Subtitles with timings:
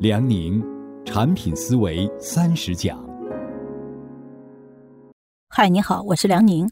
[0.00, 0.64] 梁宁，
[1.04, 2.98] 产品思维三十讲。
[5.50, 6.70] 嗨，你好，我是梁宁。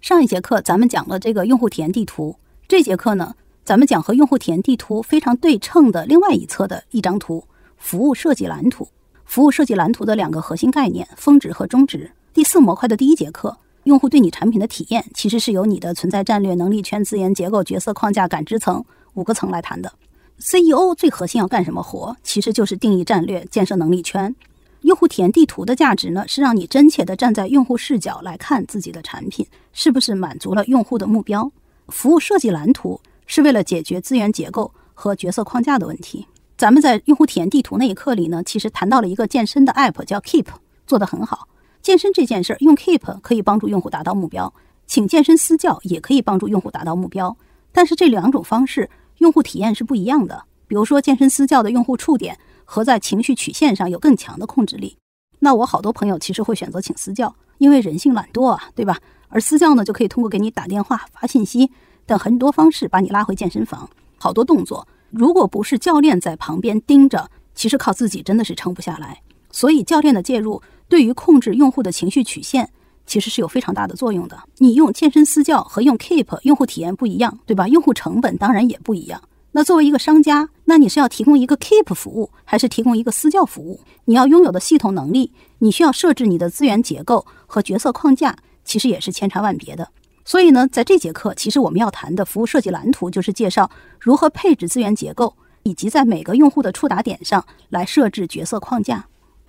[0.00, 2.34] 上一节课咱们讲了这个用户体验地图，
[2.66, 3.34] 这节课呢，
[3.66, 7.44] 咱们讲和用户体验地图非常对称的另外一侧的一张图——
[7.76, 8.88] 服务设计蓝图。
[9.26, 12.10] 服务设计蓝图的两个核心概念：峰值和终值。
[12.32, 19.92] 第四模块的第一节课，用户对你产品的体验，其实是由你的存在战略、能力圈、资源结构、角色框架、感知层五个层来谈的。
[20.40, 22.16] CEO 最核心要干什么活？
[22.22, 24.34] 其实就是定义战略、建设能力圈。
[24.80, 31.52] 用户体验地图的价值呢，是让你真切地站在用户视角来看自己的产品是不是满足了用户的目标。
[31.88, 36.26] 服务设计蓝图是为了解决资源结构和角色框架的问题。
[36.56, 40.46] 咱们在用户体验地图那一课里呢，其实谈到了一个健身的 App 叫 Keep，
[40.86, 41.46] 做得很好。
[41.82, 44.52] 健身这件事儿用 Keep 可以帮助用户达到目标，
[44.86, 47.36] 请健身私教也可以帮助用户达到目标。
[47.72, 48.88] 但是这两种方式
[49.20, 50.44] 用户体验是不一样的。
[50.66, 52.36] 比如说健身私教的用户触点。
[52.72, 54.96] 和在情绪曲线上有更强的控制力，
[55.40, 58.96] 那我好多朋友其实会选择请私教，因为人性懒惰啊，对吧？
[59.28, 61.68] 而私教呢，就可以通过给你打电话、发信息
[62.06, 63.90] 等很多方式把你拉回健身房。
[64.18, 69.20] 好多动作，如果不是教练在旁边盯着，其实靠自己真的是撑不下来。
[69.50, 72.70] 所以教练的介入对于控制用户的情绪曲线，
[73.06, 74.38] 其实是有非常大的作用的。
[74.58, 77.66] 你用健身私教和用 Keep 用户体验不一样，对吧？
[77.68, 79.20] 用户成本当然也不一样。
[79.52, 83.80] 那作为一个商家，那你是要提供一个 Keep 服务，还是提供一个私教服务？
[84.04, 89.88] 你要拥有的系统能力，你需要设置你的资源结构和角色框架，其实也是千差万别的。
[90.24, 99.04] 所以呢，在这节课，其实我们要谈的服务设计蓝图，就是介绍如何配置资源结构，以及在每个用户的触达点上来设置角色框架。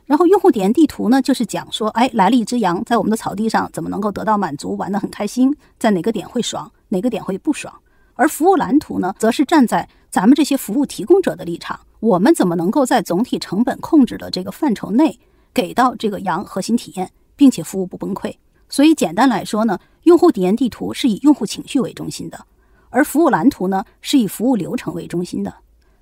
[0.05, 7.73] 然后，用户体验地图呢，就是讲说，哎，来了一只羊，在我们的草地上怎么能够得到满足，玩得很开心，在哪个点会爽，哪个点会不爽。
[8.15, 15.17] 而服务蓝图呢，则是站在咱们这些服务提供者的立场，我们怎么能够在总体成本控制的这个范畴内，
[15.53, 18.35] 给到这个羊核心体验，并且服务不崩溃？
[18.67, 22.45] 所以简单来说呢，用户体验地图是以用户情绪为中心的，
[22.89, 25.53] 而服务蓝图呢，是以服务流程为中心的。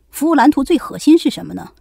[0.09, 1.71] 服务蓝图最核心是什么呢？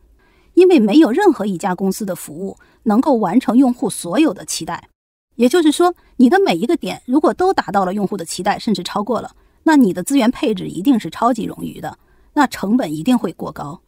[0.59, 4.89] 因为没有任何一家公司的服务能够完成用户所有的期待，
[5.37, 9.31] 也就是说，你的每一个点如果都达到了用户的期待，甚至超过了。
[9.63, 11.97] 那你的资源配置一定是超级冗余的，
[12.35, 13.81] 那成本一定会过高。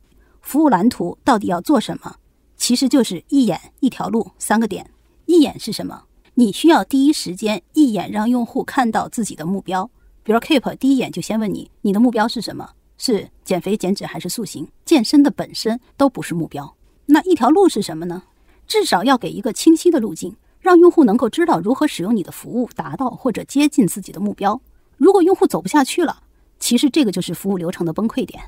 [0.43, 2.15] 服务蓝图到底要做什么？
[2.57, 4.89] 其实就是一眼一条路三个点。
[5.27, 6.05] 一眼是什么？
[6.35, 9.91] 你需要第一时间一眼让用户看到自己的目标。
[10.23, 12.71] 比如 Keep 第一眼就先问你，你的目标是什么？
[13.03, 14.69] 是减肥减脂还是塑形？
[14.85, 16.77] 健身的本身都不是目标。
[17.07, 18.25] 那一条路是什么呢？
[18.67, 24.61] 至少要给一个清晰的路径，让用户能够知道如何使用你的服务，达到或者接近自己的目标。
[24.99, 26.25] 如果用户走不下去了，
[26.59, 28.43] 其实这个就是服务流程的崩溃点。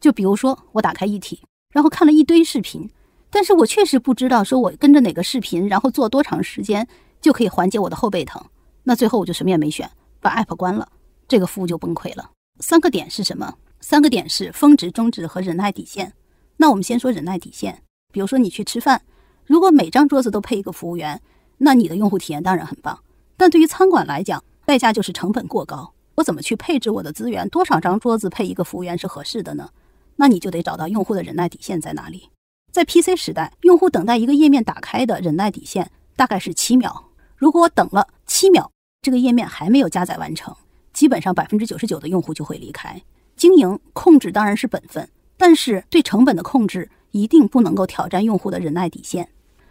[0.00, 2.88] 就比如说，我打开一体，然后看了一堆视频，
[3.28, 6.86] 但是我确实不知道说我跟着哪个视频，然后做多长时间
[7.20, 8.40] 就可以缓解我的后背疼。
[8.84, 9.90] 那最后我就什么也没选，
[10.20, 10.86] 把 app 关了，
[11.26, 12.30] 这个服务就崩溃了。
[12.60, 13.52] 三个点是什么？
[13.88, 16.12] 三个点是峰值、中值和忍耐底线。
[16.56, 17.84] 那我们先说忍耐底线。
[18.12, 19.00] 比如说你去吃饭，
[19.44, 21.22] 如果每张桌子都配一个服务员，
[21.58, 22.98] 那你的用户体验当然很棒。
[23.36, 25.94] 但对于餐馆来讲，代价就是成本过高。
[26.16, 27.48] 我怎么去配置我的资源？
[27.48, 29.70] 多少张桌子配一个服务员是合适的呢？
[30.16, 32.30] 那你就得找到用户的忍耐底线在哪里。
[32.72, 37.04] 在 PC 时代，用户等待一个页面打开的忍耐底线大概是七秒。
[37.36, 38.68] 如果我等了七秒，
[39.00, 40.52] 这个页面还没有加载完成，
[40.92, 43.00] 基本上百分之九十九的用户就会离开。
[43.36, 49.28] 经营控制当然是本分，但是对成本的控制一定不能够挑战用户的忍耐底线。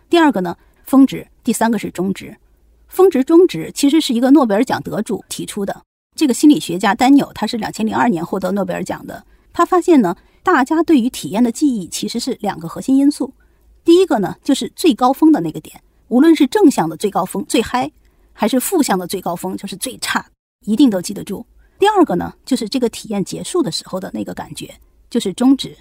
[0.10, 2.38] 第二个呢，峰值；第三个是中值。
[2.88, 5.82] 峰值、中值其实是一个诺贝尔奖得主提出的。
[6.16, 9.26] 这个心理学家丹纽，他是两千零二年获得诺贝尔奖的。
[9.52, 13.34] 他发现呢，大家对于体验的记忆其实是两个核心因素。
[13.84, 17.92] 第一个呢，就是最高峰的那个点，无论是正向的最高峰最嗨，
[18.32, 20.26] 还是负向的最高峰就是最差，
[20.66, 21.46] 一定都记得住。
[21.78, 24.74] 第二个呢，就是这个体验结束的时候的那个感觉，
[25.10, 25.76] 就是终值。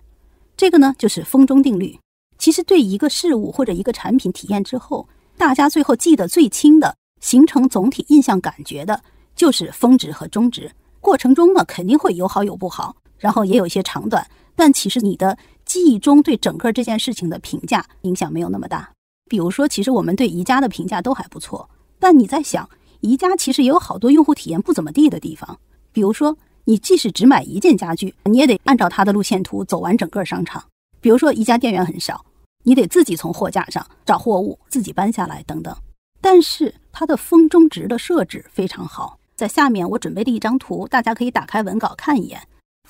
[0.56, 1.98] 这个呢，就是峰中定律。
[2.38, 9.00] 其实对一个事物或者一个产品体验之后，大家最后记得最清的，形成总体印象感觉的。
[9.36, 10.70] 就是峰值和中值
[11.00, 14.24] 过程中呢，肯定会有好有不好，然后也有一些长短，
[14.54, 18.88] 但其实你的记忆中对整个这件事情的评价影响没有那么大。
[19.28, 21.68] 比如说，其实我们对宜家的评价都还不错，
[21.98, 22.68] 但你在想，
[23.00, 25.58] 宜家其实也有好多用户体验不怎么地的地方。
[25.94, 30.62] 比如说，你即使只买一件家具，你也得按照它的路线图走完整个商场。
[31.00, 32.26] 比如说，宜家店员很少，
[32.64, 35.72] 你得自己从货架上找货物，自己搬下来等等。
[36.20, 39.18] 但是它的峰中值的设置非常好。
[39.36, 42.40] 在下面我准备了一张图，大家可以打开文稿看一眼。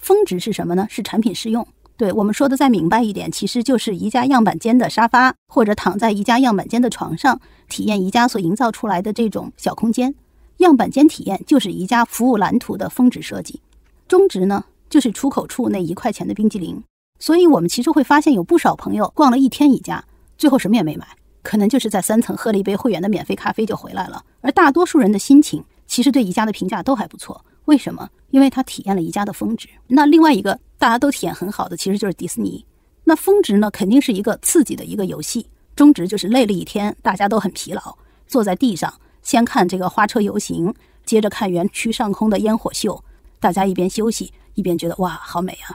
[0.00, 0.87] 峰值是什么呢？
[0.89, 1.67] 是产品试用，
[1.99, 10.15] 对我们说的再明白一点，其实就是宜家样板间的沙发，或者躺在宜家样板间的床上，体验宜家所营造出来的这种小空间。
[10.64, 13.61] 样板间体验就是宜家服务蓝图的峰值设计，
[14.08, 16.82] 中值呢就是出口处那一块钱的冰激凌。
[17.20, 20.05] 所以，我们其实会发现有不少朋友逛了一天宜家，
[20.37, 21.06] 最后什么也没买，
[21.43, 24.22] 可能就是在三层喝了一杯会员的免费咖啡就回来了。
[24.40, 27.44] 而大多数人的心情其实对宜家的评价都还不错。
[27.66, 28.11] 为什么？
[28.31, 29.69] 因为他体验了宜家的峰值。
[29.87, 32.64] 那另外一个大家都体验很好的，其实就是迪士尼。
[33.05, 35.46] 那峰值呢，肯定是一个刺激的一个游戏。
[35.76, 37.96] 中值就是累了一天，大家都很疲劳，
[38.26, 38.93] 坐在地上
[39.25, 40.73] 先看这个花车游行，
[41.05, 43.03] 接着看园区上空的烟火秀，
[43.41, 45.75] 大家一边休息一边觉得哇，好美啊！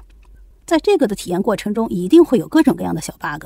[0.65, 3.45] 在这个的体验过程中，一定会有各种各样的小 bug。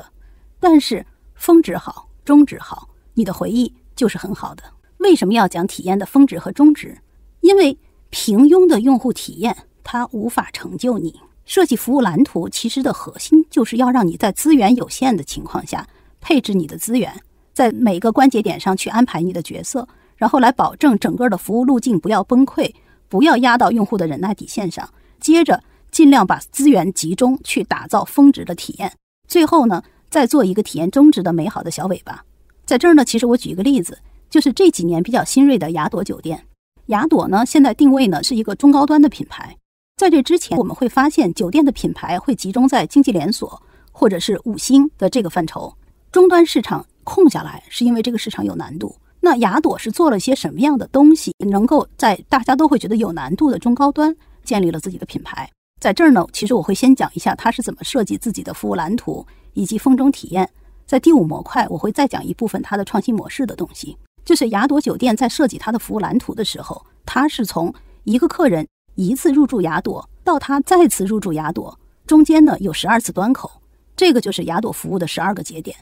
[0.60, 1.06] 但是
[1.36, 4.64] 峰值好，中值好，你的回忆就是很好的。
[4.98, 6.98] 为什么要讲体验的峰值和中值？
[7.40, 7.78] 因为
[8.10, 11.20] 平庸的用户体验，它无法成就你。
[11.46, 15.88] 设计服务蓝图其实的核心就是要让你在资源有限的情况下，
[16.22, 17.22] 配置你的资源，
[17.54, 22.74] 在每个关节点上去安排你的角色，然后来保证整个的服务路径不要崩溃，
[23.08, 24.90] 不要压到用户的忍耐底线上。
[25.20, 28.92] 接着尽量把资源集中去打造峰值的体验，
[29.28, 32.26] 最后呢，再做一个体验中值的美好的小尾巴。
[32.66, 33.98] 在这儿呢，其实我举一个例子，
[34.30, 36.44] 就是这几年比较新锐的雅朵酒店。
[36.88, 39.56] 雅朵呢，现在定位呢是一个中高端的品牌。
[39.96, 43.62] 在这之前，我们会发现酒店的品牌会集中在经济连锁
[43.92, 45.74] 或者是五星的这个范畴，
[46.12, 48.96] 中端市场空下来是因为这个市场有难度。
[49.20, 54.14] 那雅朵是做了些什么样的东西，能够在大家都会觉得有难度的中高端
[54.44, 55.50] 建立了自己的品牌？
[55.80, 60.50] 在这儿呢，其实我会先讲一下它是怎么设计自己的服务蓝图以及风中体验。
[60.86, 63.98] 在第五模块，我会再讲一部分它的创新模式的东西。
[64.26, 67.74] 就是雅朵酒店在设计它的服务蓝图的时候，它是从
[68.04, 73.50] 一个客人一次入住雅朵到他再次入住雅朵中间呢有十二次端口，
[73.96, 75.76] 这个就是雅朵服务的十二个节点。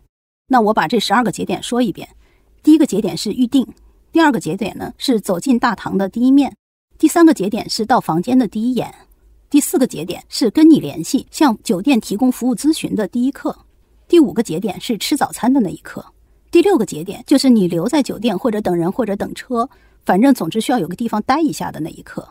[0.51, 2.09] 那我把这十二个节点说一遍：
[2.61, 3.65] 第一个节点是预定，
[4.11, 6.53] 第二个节点呢是走进大堂的第一面，
[6.97, 8.93] 第三个节点是到房间的第一眼，
[9.49, 13.57] 第四个节点是跟你联系、向酒店提供服务咨询的第一刻，
[14.09, 16.05] 第五个节点是吃早餐的那一刻。
[16.51, 19.69] 第六个节点就是你留在酒店或者等人或者等车，
[20.03, 22.27] 反正总之需要有个地方待一下的那一刻。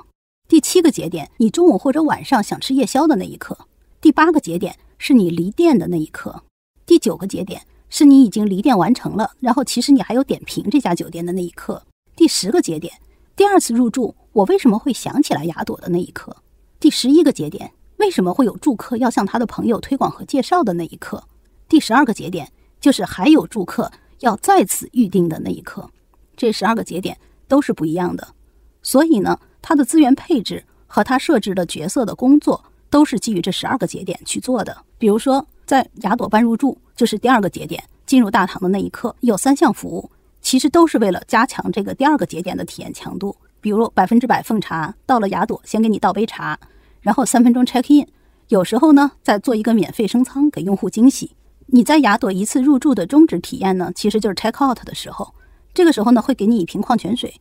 [0.47, 3.57] 第七个节点，你中午或者晚上想吃夜宵的那一刻。
[3.99, 6.43] 第八个节点是你离店的那一刻。
[6.85, 11.83] 第九个节点是你已经离店完成了，然后其实你还有点评这家酒店的那一刻。
[12.17, 12.95] 第十个节点，
[13.37, 16.35] 第二次入住我为什么会想起来雅朵的那一刻。
[16.79, 21.23] 第十一个节点，为什么会有住客要向他的朋友推广和介绍的那一刻。
[21.69, 22.51] 第十二个节点
[22.81, 23.93] 就是还有住客。
[24.21, 25.89] 要再次预定的那一刻，
[26.37, 27.17] 这十二个节点
[27.49, 28.35] 都是不一样的，
[28.83, 34.77] 所以呢，它的资源配置和它设置的角色的工作都是基于这十二个节点去做的。
[34.99, 40.11] 比如说，在雅朵办入住，就是第二个节点进入大堂的那一刻，有三项服务，
[40.43, 43.37] 其实都是为了加强这个第二个节点的体验强度。
[43.61, 46.59] 比如百分之百奉茶，到了雅朵先给你倒杯茶，
[47.03, 48.05] 然后三分钟 check in，
[48.49, 51.37] 有时候呢再做一个免费升舱给用户惊喜。
[51.67, 55.33] 你在雅朵一次入住的终止体验呢，其实就是 check out 的时候。
[55.73, 57.33] 这个时候呢，会给你一瓶矿泉水。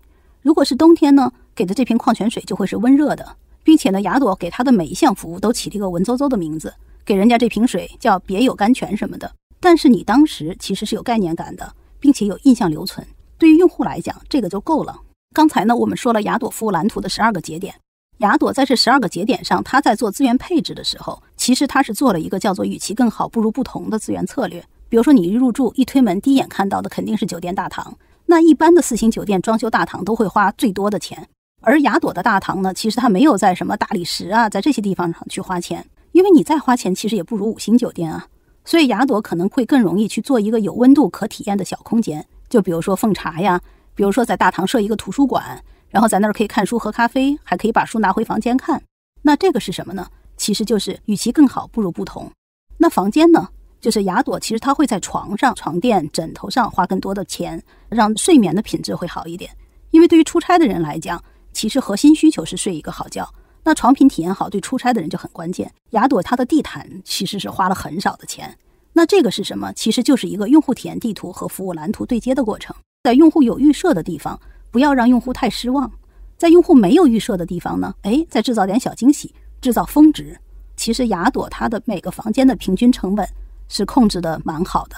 [0.43, 6.71] 如果是冬天呢，给的这瓶矿泉水就会是温热的，并且呢，雅朵给他的每一项服务都起了一个文绉绉的名字，
[7.05, 9.31] 给人家这瓶水叫“别有甘泉”什么的。
[9.59, 13.05] 但是你当时其实是有概念感的，并且有印象留存。
[13.37, 15.01] 对于用户来讲，这个就够了。
[15.33, 17.75] 刚才呢，我们说了雅朵服务蓝图的十二个节点。
[18.19, 24.63] 雅朵在这十二个节点上，它在做资源配置的时候，其实它是做了一个叫做“与其更好，不如不同”的资源策略。
[24.89, 27.97] 比如说，你一入住，一推门，第一眼看到的肯定是酒店大堂。
[28.25, 31.29] 那一般的四星酒店装修大堂都会花最多的钱，
[31.61, 35.85] 而雅朵的大堂呢，其实它没有在什么大理石啊，在这些地方上去花钱，
[36.19, 38.27] 因为你再花钱，其实也不如五星酒店啊。
[38.65, 43.61] 所以雅朵可能会更容易去做一个有温度可体验的小空间，就比如说奉茶呀，
[43.95, 45.63] 比如说在大堂设一个图书馆。
[45.89, 48.83] 然后在那儿可以看书、喝咖啡，还可以把书拿回房间看。
[49.21, 50.07] 那这个是什么呢？
[50.35, 52.29] 其实就是与其更好，不如不同。
[52.77, 53.47] 那房间呢？
[53.79, 59.49] 就是雅朵，其实它会在床上、床垫、枕头上花更多的钱，让睡眠的品质会好一点。
[59.91, 61.23] 因为对于出差的人来讲，
[61.53, 63.27] 其实核心需求是睡一个好觉。
[63.69, 65.71] 那床品体验好，对出差的人就很关键。
[65.91, 68.57] 雅朵它的地毯其实是花了很少的钱。
[68.93, 69.71] 那这个是什么？
[69.73, 72.75] 其实就是一个用户体验地图和服务蓝图对接的过程。
[73.03, 74.39] 在用户有预设的地方。
[74.71, 75.91] 不要让用户太失望，
[76.35, 80.35] 在用户没有预设的地方呢，哎，再制造点小惊喜，制造峰值。
[80.75, 83.27] 其实雅朵它的每个房间的平均成本
[83.67, 84.97] 是控制的蛮好的，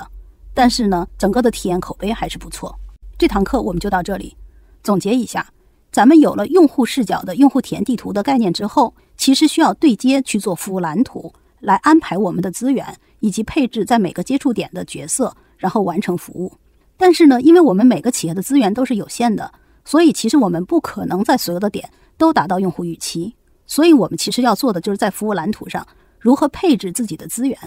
[0.54, 2.74] 但是呢，整个的体验口碑还是不错。
[3.18, 4.36] 这堂课我们就到这里，
[4.82, 5.46] 总结一下，
[5.92, 12.86] 咱们有了用户视角的用户体验地图的概念之后，其实需要对接去做服务蓝图，来安排我们的资源
[13.20, 16.54] 以及配置在每个接触点的角色，然后完成服务。
[16.96, 19.52] 但是呢，因为我们每个企业的资源都是有限的，
[19.84, 23.36] 所以其实我们不可能在所有的点都达到用户预期。
[23.66, 25.86] 所以我们其实要做的就是在服务蓝图上
[26.20, 27.58] 如何配置自己的资源，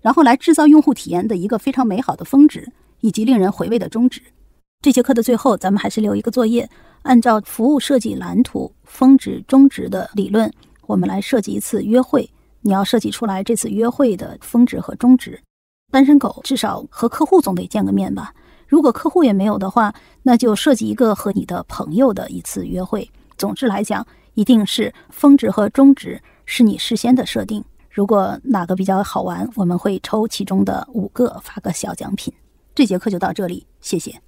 [0.00, 4.22] 然后来制造用户体验的一个非常美好的峰值以及令人回味的终止。
[4.80, 6.68] 这节课的最后，咱们还是留一个作业，
[7.04, 10.50] 按照服务设计蓝图峰值中值的理论，
[10.86, 12.28] 我们来设计一次约会。
[12.62, 15.40] 你要设计出来这次约会的峰值和中值。
[15.92, 18.34] 单身狗至少和客户总得见个面吧？
[18.66, 23.08] 如果客户也没有的话，那就设计一个和你的朋友的一次约会。
[23.36, 27.62] 总之来讲，一定是峰值和中值是你事先的设定。
[27.90, 32.32] 如果哪个比较好玩，我们会抽其中的五个发个小奖品。
[32.74, 34.20] 这节课就到这里，谢谢。